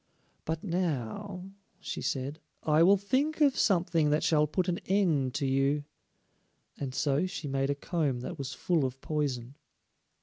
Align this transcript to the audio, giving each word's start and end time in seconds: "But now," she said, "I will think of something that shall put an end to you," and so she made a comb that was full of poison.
"But 0.45 0.63
now," 0.63 1.51
she 1.79 2.01
said, 2.01 2.39
"I 2.63 2.81
will 2.81 2.97
think 2.97 3.39
of 3.39 3.55
something 3.55 4.09
that 4.09 4.23
shall 4.23 4.47
put 4.47 4.67
an 4.67 4.79
end 4.87 5.35
to 5.35 5.45
you," 5.45 5.83
and 6.79 6.95
so 6.95 7.27
she 7.27 7.47
made 7.47 7.69
a 7.69 7.75
comb 7.75 8.21
that 8.21 8.39
was 8.39 8.51
full 8.51 8.83
of 8.83 8.99
poison. 9.01 9.53